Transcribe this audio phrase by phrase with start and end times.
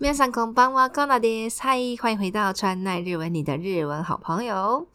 [0.00, 1.68] 晚上好，朋友们，各位大家好，
[2.02, 4.88] 欢迎回到川奈日文，你的日文好朋友。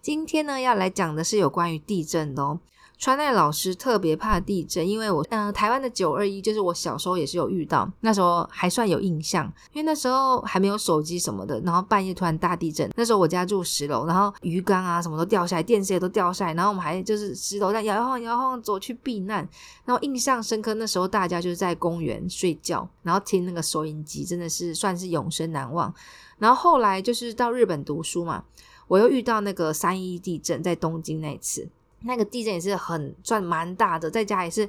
[0.00, 2.60] 今天呢，要来讲的是有关于地震哦。
[2.98, 19.46] 川内老师特别怕地震，因为我，嗯，台湾的九二一就是我小时候也是有遇到，那时候还算有印象，因为那时候还没有手机什么的，然后半夜突然大地震，那时候我家住十楼，然后鱼缸啊什么都掉下来，电视也都掉下来，然后我们还就是十楼在摇摇晃摇晃走去避难，
[19.84, 25.92] 然后印象深刻，那时候大家就是在公园睡觉，然后听那个收音机，真的是算是永生难忘。
[26.38, 28.44] 然后后来就是到日本读书嘛，
[28.86, 31.68] 我又遇到那个三一地震，在东京那次。
[32.06, 34.68] 那个地震也是很算蛮大的，在家也是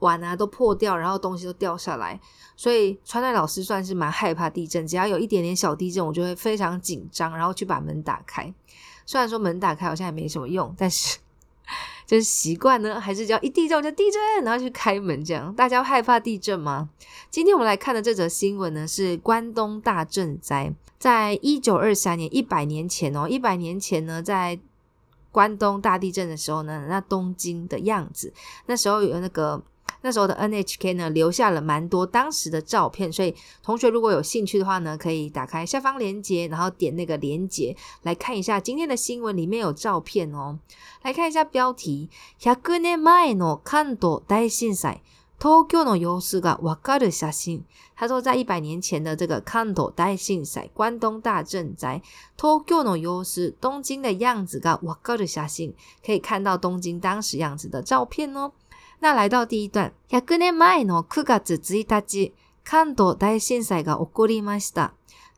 [0.00, 2.18] 碗啊都破掉，然后东西都掉下来，
[2.56, 4.86] 所以川奈老师算是蛮害怕地震。
[4.86, 8.52] 只要有一点点小地震，我就会非常紧张，然后去把门打开。
[9.06, 11.18] 虽然说门打开好像也没什么用，但是
[12.06, 15.54] 就是习惯呢，还是叫一地震就地震，然后去开门这样。
[15.54, 16.90] 大家害怕地震吗？
[17.30, 24.60] 今天我们来看的这则新闻呢，是关东大震灾，在一九二三年，一百年前哦，一百年前呢，在。
[25.34, 28.32] 关东大地震的时候呢，那东京的样子，
[28.66, 29.60] 那时候有那个
[30.02, 33.12] 那时候的 NHK 呢，留下了蛮多当时的照片。
[33.12, 40.60] 所以同学如果有兴趣的话呢，可以打开下方链接，然后点那个链接来看一下今天的新闻，里面有照片哦。
[41.02, 42.08] 来看一下标题
[42.40, 44.98] ：100年前の関東大震災。
[45.40, 47.64] 東京の様子がわかる写真。
[47.94, 52.02] 他说，在100年前的这个関東大震災、关东大震災、
[52.36, 55.74] 東京の様子、東京的样子がわかる写真，
[56.04, 58.52] 可以看到東京当时样子的照片哦。
[59.00, 62.32] 那来到第一段，100年前の9月1日、
[62.64, 64.92] 関東大震災が起こりました。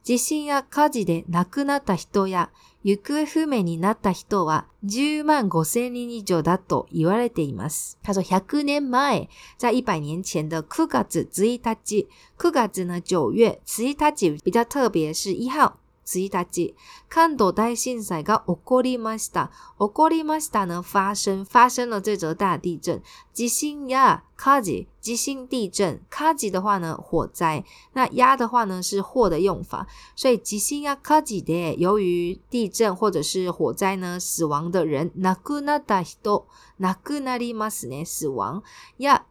[0.05, 2.50] 地震や火事で亡くなった人や
[2.87, 7.98] 行方不明になった人は10万5千人以上だと言われています。
[8.05, 12.07] 他说100年前、在100年前的9月1日、
[12.39, 15.81] 9月の9月1日比较特别是1号。
[16.06, 16.74] 1日、
[17.08, 19.50] 関東大震災が起こりました。
[19.78, 23.02] 起こりました呢，发生发生了这则大地震。
[23.34, 27.64] 地震や火事、地震地震、火事的话呢，火灾。
[27.95, 29.89] 那や的话呢，是或的用法。
[30.14, 36.46] 所以地震や火事で、由于地震或者是火灾呢，死亡的人、なくなった人、
[36.78, 38.62] なくなっ死呢死亡、
[39.00, 39.22] や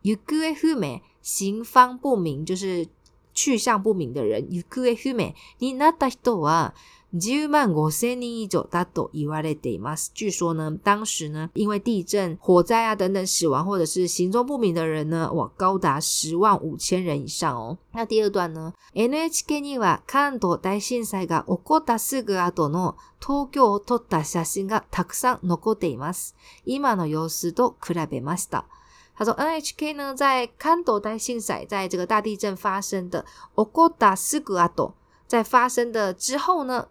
[1.28, 2.90] 行方不明，就是。
[3.36, 6.74] 去向不明的人、行方不明になった人は、
[7.14, 10.10] 10万5千人以上だと言われています。
[10.14, 17.78] 据说呢，当时呢，因为地震、火灾啊等等死亡或者是行踪不明的人呢，哇，高达10万5千人以上哦。
[17.94, 26.36] 那第二段呢，NHK には関東大震災が起こったすぐ後の東京を撮った写真がたくさん残っています。
[26.66, 28.66] 今の様子と比べました。
[29.18, 34.94] 他说：“N H K 呢，在看到带信塞，在这个大地震发生的 s 古 g 四 a 阿 o
[35.28, 36.88] 在发生的之后呢，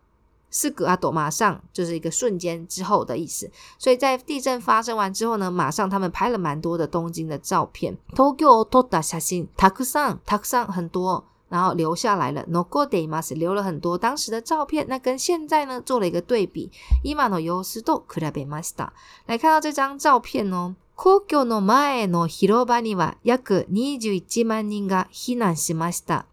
[0.50, 3.50] 四 a 阿 o 马上就是一个瞬间之后的意思。
[3.78, 7.96] 所以在地震发生完之后呢，马上他们拍了蛮多的东京的照片。
[8.14, 12.46] 东京奥古达写信，たくさん、たくさん很多，然后留下来了。
[12.50, 14.86] ノコいます留了很多当时的照片。
[14.88, 16.70] 那跟现在呢做了一个对比。
[17.04, 18.92] 今の様子と比べました。
[19.26, 26.26] 来看到这张照片哦。”皇居の前の広場には約21万人が避難しました。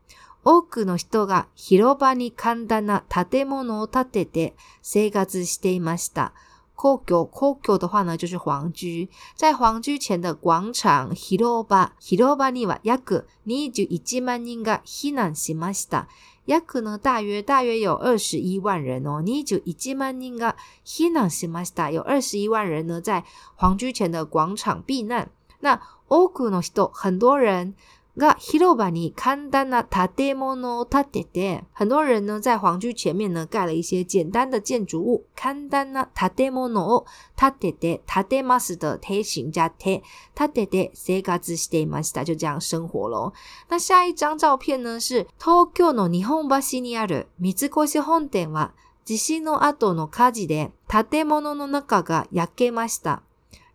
[0.46, 6.32] 多くの人が広場に簡単な建物を建てて生活していました。
[6.76, 9.10] 皇居、皇居的话呢、就是皇居。
[9.36, 16.08] 在皇居前的广场、広場、広場には約21万人が避難しました。
[16.52, 20.54] 約克呢，大约大约有二十一万人哦，你就一记慢念个，
[20.84, 23.24] 现在是 m s t r 有二十一万人呢在
[23.56, 25.80] 皇居前的广场避难，那
[26.10, 27.74] 奥古诺西很多人。
[28.18, 35.26] が広場に簡単な建物を建てて，很多人呢在皇居前面呢盖了一些简单的建筑物。
[35.36, 37.06] 簡単な建物を
[37.38, 40.04] 建てて、建てます停贴形加贴，
[40.36, 43.34] 建てて生活していました，就这样生活咯。
[43.70, 48.72] 那下一张照片呢是東京の日本橋にある三越本店は
[49.06, 50.72] 地震の後の火事で
[51.10, 53.24] 建物の中が焼けました。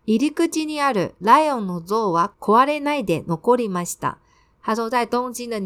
[0.05, 4.19] 入り口にあるライオンの像は壊れないで残りました。
[4.67, 5.57] 他说，在东京的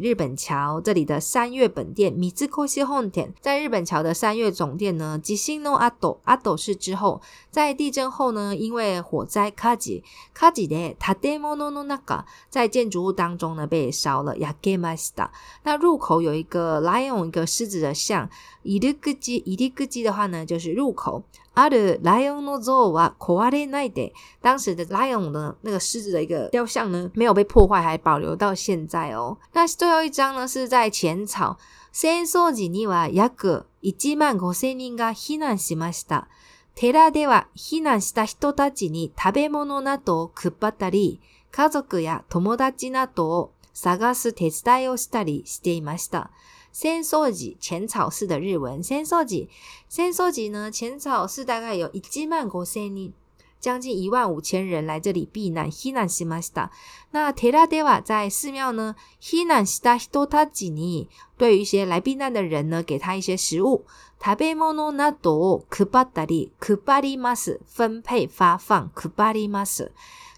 [0.00, 7.22] 日本桥这里的三月本店 （Mizuhohon t n 在日本桥的三月总店呢，即新罗阿斗阿斗是之后，
[7.52, 10.02] 在地震后呢，因为火灾 （kaji
[10.36, 15.28] kaji de） demo no no 那个在建筑物当中呢被烧了 （yagemasa）。
[15.62, 18.28] 那入口有一个 lion，一个狮子的像
[18.64, 21.22] （iru kiji i 的话呢就是入口）。
[21.56, 24.12] あるライオンの像は壊れないで。
[24.42, 29.38] 当時的ライオン呢，那个狮子的一个雕像呢，没有被破坏，还保留到现在哦。
[29.52, 31.56] 那最后一张呢，是在前朝。
[31.92, 36.26] 戦争時には約1万5千人が避難しました。
[36.74, 41.20] 寺では避難した人たちに食べ物などを配ったり、
[41.52, 46.32] 家族や友達などを探す手伝いをしたりしていました。
[46.74, 49.48] 先收集浅草寺的日文，先收集，
[49.88, 50.68] 先收集呢？
[50.72, 53.12] 浅草寺大概有一千万国先人，
[53.60, 56.70] 将近一万五千人来这里避难，避难しました。
[57.12, 61.06] 那テラデワ在寺庙呢，避难した人たちに，
[61.38, 63.84] 对于一些来避难的人呢，给他一些食物，
[64.20, 69.92] 食べ物などを配ったり、配ります，分配发放，配ります，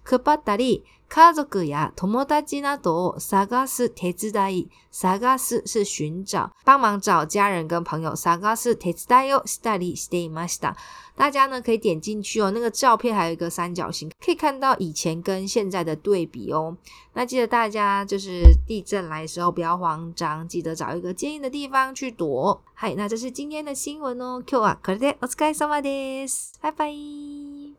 [0.04, 0.82] 配ったり。
[1.08, 8.14] カザグヤ、トモダチなど探し手伝い、探し是寻找，帮忙找家人跟朋友。
[8.16, 10.60] 探し手伝いをしたりしています。
[11.16, 16.76] 大家呢可以点进去哦，那个照片还有一个三角形，可以看到以前跟现在的对比哦。
[17.14, 22.60] 那记得大家就是地震来的时候不要慌张，记得找一个坚硬的地方去躲。
[22.74, 24.42] 嗨，那这是今天的新闻哦。
[24.44, 26.54] Q 啊，これでお疲れ様です。
[26.60, 27.55] 拜拜。